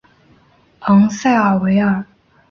[0.79, 2.03] 昂塞尔维尔。